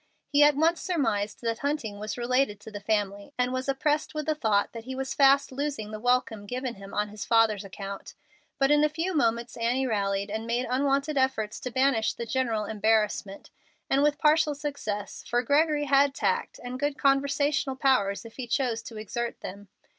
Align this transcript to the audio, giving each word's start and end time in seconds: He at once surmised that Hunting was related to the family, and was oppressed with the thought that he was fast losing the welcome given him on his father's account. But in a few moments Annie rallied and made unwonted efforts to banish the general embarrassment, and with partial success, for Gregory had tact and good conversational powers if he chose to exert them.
He 0.29 0.41
at 0.41 0.55
once 0.55 0.81
surmised 0.81 1.41
that 1.41 1.59
Hunting 1.59 1.99
was 1.99 2.17
related 2.17 2.59
to 2.61 2.71
the 2.71 2.79
family, 2.79 3.33
and 3.37 3.53
was 3.53 3.69
oppressed 3.69 4.15
with 4.15 4.25
the 4.25 4.33
thought 4.33 4.71
that 4.73 4.85
he 4.85 4.95
was 4.95 5.13
fast 5.13 5.51
losing 5.51 5.91
the 5.91 5.99
welcome 5.99 6.47
given 6.47 6.73
him 6.73 6.91
on 6.91 7.09
his 7.09 7.23
father's 7.23 7.63
account. 7.63 8.15
But 8.57 8.71
in 8.71 8.83
a 8.83 8.89
few 8.89 9.13
moments 9.15 9.55
Annie 9.55 9.85
rallied 9.85 10.31
and 10.31 10.47
made 10.47 10.65
unwonted 10.67 11.19
efforts 11.19 11.59
to 11.59 11.71
banish 11.71 12.13
the 12.15 12.25
general 12.25 12.65
embarrassment, 12.65 13.51
and 13.91 14.01
with 14.01 14.17
partial 14.17 14.55
success, 14.55 15.23
for 15.29 15.43
Gregory 15.43 15.85
had 15.85 16.15
tact 16.15 16.59
and 16.63 16.79
good 16.79 16.97
conversational 16.97 17.75
powers 17.75 18.25
if 18.25 18.37
he 18.37 18.47
chose 18.47 18.81
to 18.81 18.97
exert 18.97 19.41
them. 19.41 19.67